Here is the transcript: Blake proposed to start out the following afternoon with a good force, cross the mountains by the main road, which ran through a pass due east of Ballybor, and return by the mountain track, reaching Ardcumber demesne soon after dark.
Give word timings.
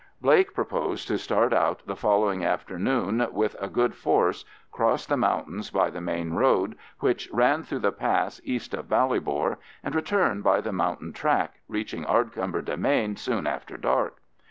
Blake 0.19 0.55
proposed 0.55 1.07
to 1.07 1.19
start 1.19 1.53
out 1.53 1.83
the 1.85 1.95
following 1.95 2.43
afternoon 2.43 3.27
with 3.31 3.55
a 3.59 3.67
good 3.67 3.93
force, 3.93 4.43
cross 4.71 5.05
the 5.05 5.15
mountains 5.15 5.69
by 5.69 5.91
the 5.91 6.01
main 6.01 6.33
road, 6.33 6.75
which 7.01 7.29
ran 7.31 7.61
through 7.61 7.85
a 7.87 7.91
pass 7.91 8.37
due 8.39 8.51
east 8.51 8.73
of 8.73 8.87
Ballybor, 8.89 9.57
and 9.83 9.93
return 9.93 10.41
by 10.41 10.59
the 10.59 10.73
mountain 10.73 11.13
track, 11.13 11.59
reaching 11.67 12.03
Ardcumber 12.03 12.63
demesne 12.63 13.15
soon 13.19 13.45
after 13.45 13.77
dark. 13.77 14.15